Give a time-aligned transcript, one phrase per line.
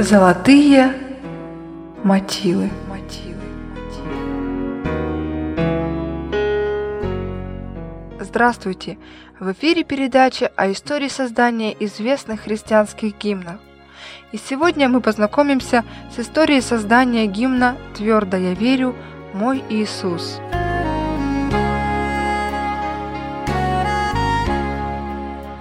[0.00, 0.94] Золотые
[2.04, 2.70] мотивы.
[8.18, 8.96] Здравствуйте!
[9.38, 13.56] В эфире передача о истории создания известных христианских гимнов.
[14.32, 15.84] И сегодня мы познакомимся
[16.16, 18.96] с историей создания гимна «Твердо я верю,
[19.34, 20.40] мой Иисус».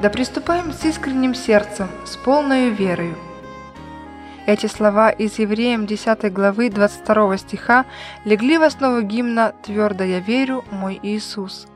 [0.01, 3.17] Да приступаем с искренним сердцем, с полной верою–
[4.49, 7.85] эти слова из Евреям 10 главы 22 стиха
[8.25, 11.67] легли в основу гимна «Твердо я верю, мой Иисус».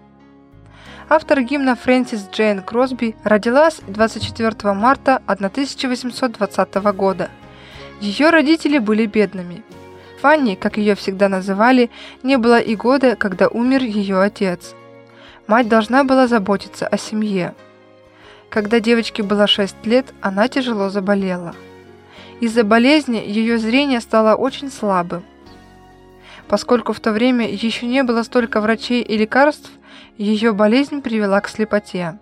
[1.07, 7.29] Автор гимна Фрэнсис Джейн Кросби родилась 24 марта 1820 года.
[8.01, 9.63] Ее родители были бедными.
[10.21, 11.91] Фанни, как ее всегда называли,
[12.23, 14.73] не было и года, когда умер ее отец.
[15.45, 17.53] Мать должна была заботиться о семье.
[18.49, 21.53] Когда девочке было 6 лет, она тяжело заболела–
[22.43, 25.23] из-за болезни ее зрение стало очень слабым.
[26.49, 29.71] Поскольку в то время еще не было столько врачей и лекарств,
[30.17, 32.19] ее болезнь привела к слепоте.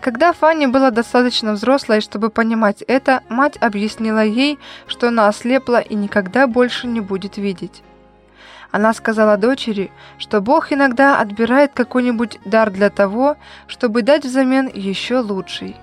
[0.00, 5.94] Когда Фанни была достаточно взрослой, чтобы понимать это, мать объяснила ей, что она ослепла и
[5.94, 7.84] никогда больше не будет видеть.
[8.72, 13.36] Она сказала дочери, что Бог иногда отбирает какой-нибудь дар для того,
[13.68, 15.76] чтобы дать взамен еще лучший.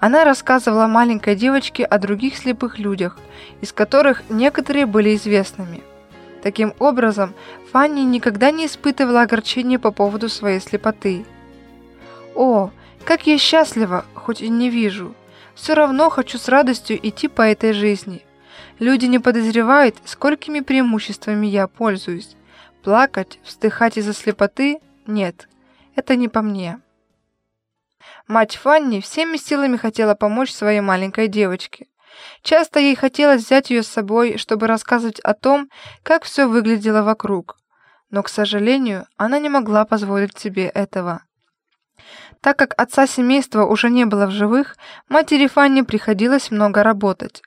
[0.00, 3.18] Она рассказывала маленькой девочке о других слепых людях,
[3.60, 5.82] из которых некоторые были известными.
[6.42, 7.34] Таким образом,
[7.70, 11.26] Фанни никогда не испытывала огорчения по поводу своей слепоты.
[12.34, 12.70] «О,
[13.04, 15.14] как я счастлива, хоть и не вижу.
[15.54, 18.24] Все равно хочу с радостью идти по этой жизни.
[18.78, 22.36] Люди не подозревают, сколькими преимуществами я пользуюсь.
[22.82, 25.46] Плакать, вздыхать из-за слепоты– нет,
[25.94, 26.78] это не по мне».
[28.26, 31.86] Мать Фанни всеми силами хотела помочь своей маленькой девочке.
[32.42, 35.68] Часто ей хотелось взять ее с собой, чтобы рассказывать о том,
[36.02, 37.56] как все выглядело вокруг.
[38.10, 41.22] Но, к сожалению, она не могла позволить себе этого.
[42.40, 44.76] Так как отца семейства уже не было в живых,
[45.08, 47.42] матери Фанни приходилось много работать.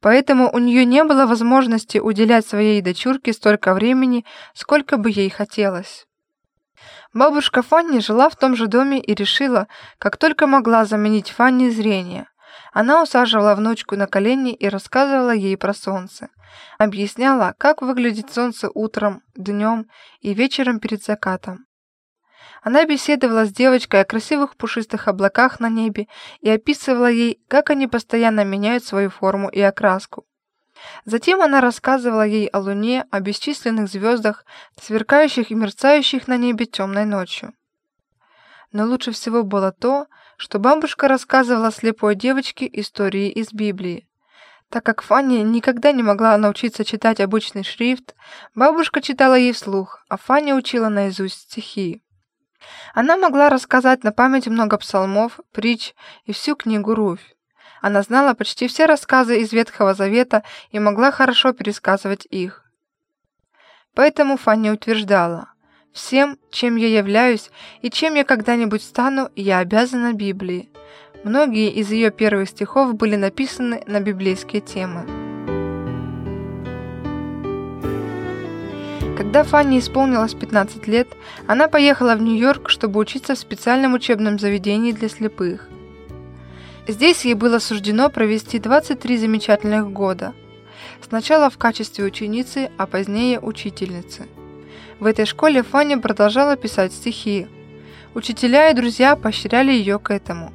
[0.00, 6.06] Поэтому у нее не было возможности уделять своей дочурке столько времени, сколько бы ей хотелось.
[7.14, 12.26] Бабушка Фанни жила в том же доме и решила, как только могла заменить Фанни зрение.
[12.72, 16.28] Она усаживала внучку на колени и рассказывала ей про солнце.
[16.76, 19.86] Объясняла, как выглядит солнце утром, днем
[20.22, 21.66] и вечером перед закатом.
[22.62, 26.08] Она беседовала с девочкой о красивых пушистых облаках на небе
[26.40, 30.26] и описывала ей, как они постоянно меняют свою форму и окраску.
[31.04, 34.44] Затем она рассказывала ей о луне, о бесчисленных звездах,
[34.80, 37.52] сверкающих и мерцающих на небе темной ночью.
[38.72, 40.06] Но лучше всего было то,
[40.36, 44.08] что бабушка рассказывала слепой девочке истории из Библии.
[44.68, 48.14] Так как Фанни никогда не могла научиться читать обычный шрифт,
[48.54, 52.02] бабушка читала ей вслух, а Фанни учила наизусть стихи.
[52.94, 57.34] Она могла рассказать на память много псалмов, притч и всю книгу Руфь.
[57.84, 62.64] Она знала почти все рассказы из Ветхого Завета и могла хорошо пересказывать их.
[63.92, 65.50] Поэтому Фанни утверждала,
[65.92, 67.50] «Всем, чем я являюсь
[67.82, 70.70] и чем я когда-нибудь стану, я обязана Библии».
[71.24, 75.04] Многие из ее первых стихов были написаны на библейские темы.
[79.14, 81.08] Когда Фанни исполнилось 15 лет,
[81.46, 85.68] она поехала в Нью-Йорк, чтобы учиться в специальном учебном заведении для слепых.
[86.86, 90.34] Здесь ей было суждено провести 23 замечательных года.
[91.00, 94.28] Сначала в качестве ученицы, а позднее учительницы.
[95.00, 97.46] В этой школе Фанни продолжала писать стихи.
[98.14, 100.52] Учителя и друзья поощряли ее к этому.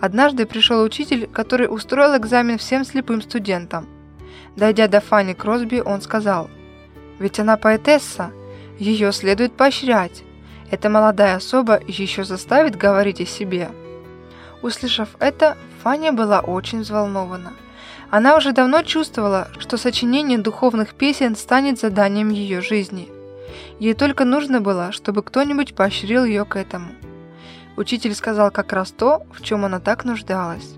[0.00, 3.88] Однажды пришел учитель, который устроил экзамен всем слепым студентам.
[4.54, 6.48] Дойдя до Фанни Кросби, он сказал,
[7.18, 8.30] «Ведь она поэтесса,
[8.78, 10.22] ее следует поощрять.
[10.70, 13.70] Эта молодая особа еще заставит говорить о себе».
[14.62, 17.52] Услышав это, Фаня была очень взволнована.
[18.10, 23.08] Она уже давно чувствовала, что сочинение духовных песен станет заданием ее жизни.
[23.78, 26.88] Ей только нужно было, чтобы кто-нибудь поощрил ее к этому.
[27.76, 30.74] Учитель сказал как раз то, в чем она так нуждалась.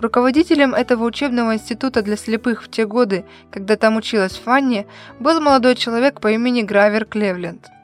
[0.00, 4.86] Руководителем этого учебного института для слепых в те годы, когда там училась Фанни,
[5.18, 7.68] был молодой человек по имени Гравер Клевленд–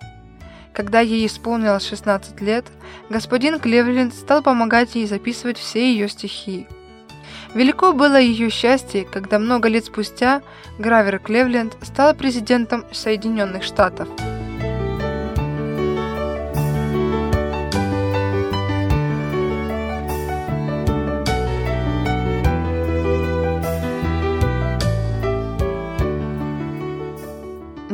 [0.77, 2.67] когда ей исполнилось 16 лет,
[3.09, 6.67] господин Клевленд стал помогать ей записывать все ее стихи.
[7.55, 10.43] Велико было ее счастье, когда много лет спустя
[10.79, 14.07] Гравер Клевленд стал президентом Соединенных Штатов.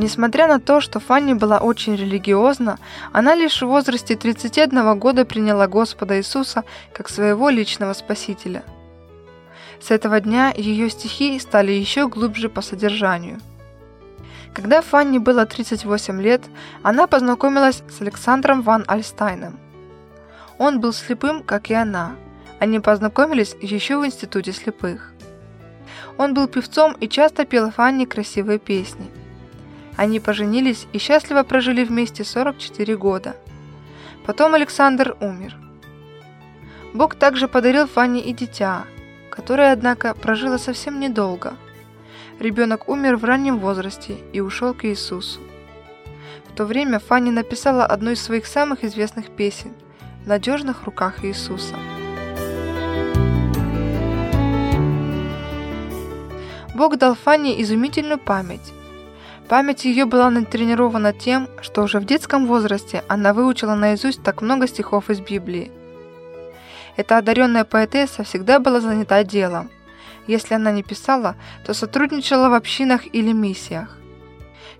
[0.02, 2.80] Несмотря на то, что Фанни была очень религиозна,
[3.12, 8.64] она лишь в возрасте 31 года приняла Господа Иисуса как своего личного спасителя.
[9.80, 13.38] С этого дня ее стихи стали еще глубже по содержанию.
[14.52, 16.42] Когда Фанни было 38 лет,
[16.82, 19.56] она познакомилась с Александром ван Альстайном.
[20.58, 22.16] Он был слепым, как и она.
[22.58, 25.12] Они познакомились еще в институте слепых.
[26.18, 29.08] Он был певцом и часто пел Фанни красивые песни–
[29.96, 33.36] они поженились и счастливо прожили вместе 44 года.
[34.26, 35.56] Потом Александр умер.
[36.94, 38.84] Бог также подарил Фанни и дитя,
[39.30, 41.54] которое, однако, прожило совсем недолго.
[42.38, 45.40] Ребенок умер в раннем возрасте и ушел к Иисусу.
[46.48, 49.72] В то время Фанни написала одну из своих самых известных песен
[50.24, 51.76] «В надежных руках Иисуса».
[56.74, 58.72] Бог дал Фанни изумительную память,
[59.52, 64.66] Память ее была натренирована тем, что уже в детском возрасте она выучила наизусть так много
[64.66, 65.70] стихов из Библии.
[66.96, 69.68] Эта одаренная поэтесса всегда была занята делом.
[70.26, 73.98] Если она не писала, то сотрудничала в общинах или миссиях.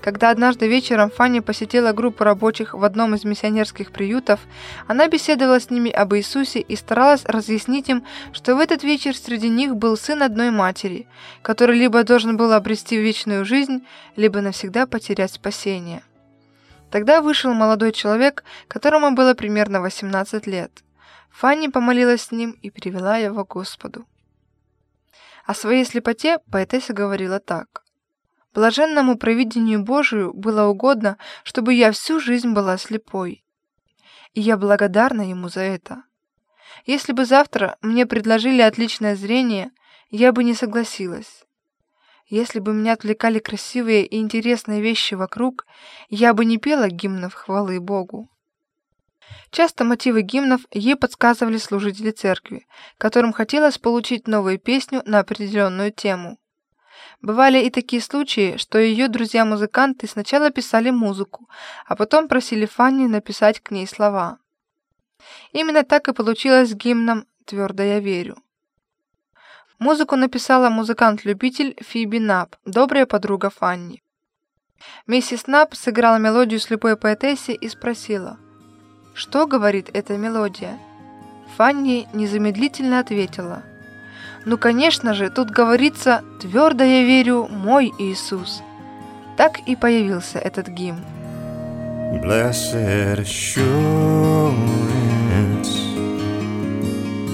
[0.01, 4.41] Когда однажды вечером Фанни посетила группу рабочих в одном из миссионерских приютов,
[4.87, 9.49] она беседовала с ними об Иисусе и старалась разъяснить им, что в этот вечер среди
[9.49, 11.07] них был сын одной матери,
[11.43, 13.87] который либо должен был обрести вечную жизнь,
[14.17, 16.03] либо навсегда потерять спасение.
[16.91, 20.83] Тогда вышел молодой человек, которому было примерно 18 лет.
[21.31, 24.07] Фанни помолилась с ним и привела его Господу.
[25.47, 27.82] О своей слепоте поэтесса говорила так.
[28.55, 33.45] Блаженному провидению Божию было угодно, чтобы я всю жизнь была слепой.
[34.35, 36.03] И я благодарна ему за это.
[36.85, 39.71] Если бы завтра мне предложили отличное зрение,
[40.11, 41.45] я бы не согласилась.
[42.27, 45.67] Если бы меня отвлекали красивые и интересные вещи вокруг,
[46.09, 48.31] я бы не пела гимнов хвалы Богу.
[49.51, 52.67] Часто мотивы гимнов ей подсказывали служители церкви,
[52.99, 56.39] которым хотелось получить новую песню на определенную тему.
[57.21, 61.49] Бывали и такие случаи, что ее друзья-музыканты сначала писали музыку,
[61.87, 64.39] а потом просили Фанни написать к ней слова.
[65.53, 68.37] Именно так и получилось с гимном «Твердо я верю».
[69.79, 74.03] Музыку написала музыкант-любитель Фиби Нап, добрая подруга Фанни.
[75.07, 78.39] Миссис Нап сыграла мелодию слепой поэтессе и спросила,
[79.15, 80.79] что говорит эта мелодия.
[81.57, 83.63] Фанни незамедлительно ответила–
[84.45, 88.63] ну, конечно же, тут говорится «Твердо я верю, мой Иисус».
[89.37, 91.05] Так и появился этот гимн.
[92.23, 93.71] Blessed assurance,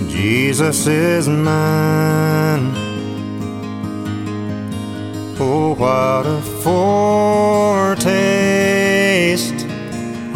[0.08, 2.72] Jesus is mine.
[5.40, 8.04] Oh, what a foretaste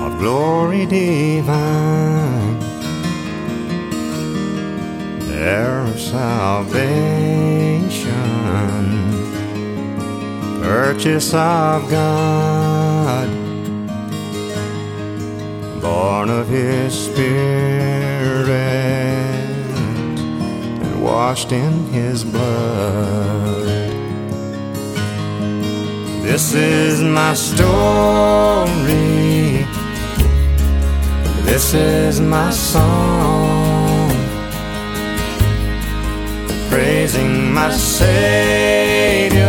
[0.01, 2.13] of glory divine.
[5.43, 5.82] of
[6.13, 7.89] salvation,
[10.61, 13.29] purchase of God,
[15.81, 18.51] born of His Spirit,
[20.85, 23.91] and washed in His blood.
[26.23, 28.85] This is my story.
[31.47, 33.42] This is my song
[36.73, 39.45] praising my Savior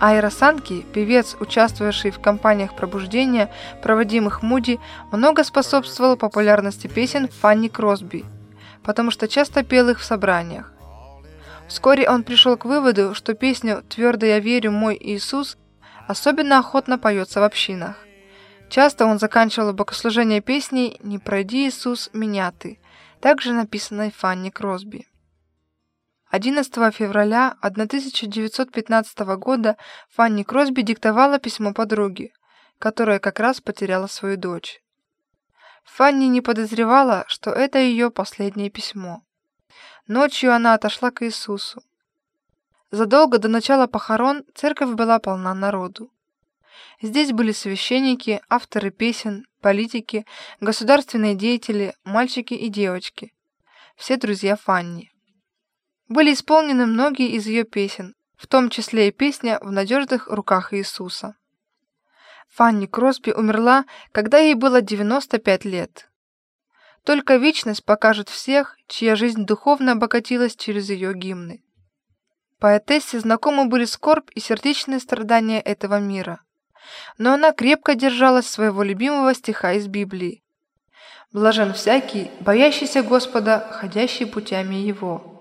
[0.04, 3.50] Айра Санки, певец, участвовавший в кампаниях пробуждения,
[3.82, 4.78] проводимых Муди,
[5.10, 8.26] много способствовал популярности песен Фанни Кросби,
[8.82, 10.70] потому что часто пел их в собраниях.
[11.68, 15.56] Вскоре он пришел к выводу, что песню «Твердо я верю, мой Иисус»
[16.06, 17.96] особенно охотно поется в общинах.
[18.68, 22.78] Часто он заканчивал богослужение песней «Не пройди, Иисус, меня ты»,
[23.22, 25.06] также написанной Фанни Кросби.
[26.34, 29.76] 11 февраля 1915 года
[30.10, 32.32] Фанни Кросби диктовала письмо подруге,
[32.80, 34.82] которая как раз потеряла свою дочь.
[35.84, 39.22] Фанни не подозревала, что это ее последнее письмо.
[40.08, 41.84] Ночью она отошла к Иисусу.
[42.90, 46.10] Задолго до начала похорон церковь была полна народу.
[47.00, 50.26] Здесь были священники, авторы песен, политики,
[50.60, 53.32] государственные деятели, мальчики и девочки.
[53.94, 55.13] Все друзья Фанни.
[56.08, 61.36] Были исполнены многие из ее песен, в том числе и песня «В надежных руках Иисуса».
[62.48, 66.10] Фанни Кросби умерла, когда ей было 95 лет.
[67.04, 71.62] Только вечность покажет всех, чья жизнь духовно обогатилась через ее гимны.
[72.60, 76.40] Поэтессе знакомы были скорбь и сердечные страдания этого мира.
[77.18, 80.42] Но она крепко держалась своего любимого стиха из Библии.
[81.32, 85.33] «Блажен всякий, боящийся Господа, ходящий путями Его».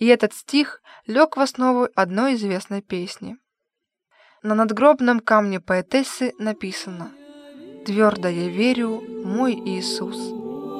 [0.00, 3.36] И этот стих лег в основу одной известной песни.
[4.42, 7.10] На надгробном камне поэтессы написано
[7.84, 10.16] «Твердо я верю, мой Иисус,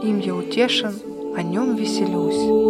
[0.03, 0.95] им я утешен,
[1.37, 2.61] о нем веселюсь».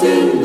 [0.00, 0.39] trust in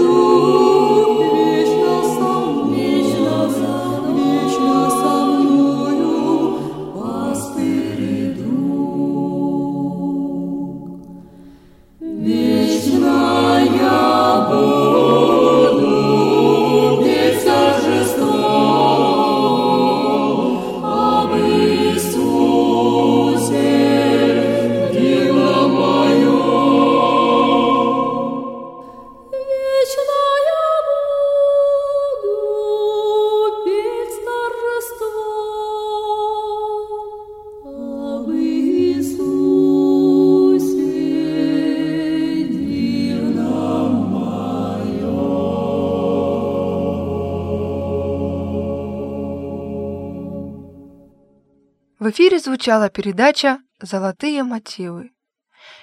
[52.05, 55.11] В эфире звучала передача «Золотые мотивы».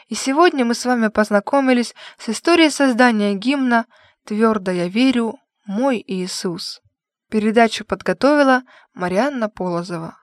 [0.06, 3.86] И сегодня мы с вами познакомились с историей создания гимна
[4.24, 6.80] «Твердо я верю, мой Иисус».
[7.28, 8.62] Передачу подготовила
[8.94, 10.16] Марианна Полозова.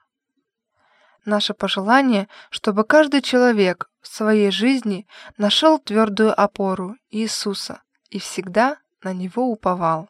[1.26, 9.12] Наше пожелание, чтобы каждый человек в своей жизни нашел твердую опору Иисуса и всегда на
[9.12, 10.08] Него уповал.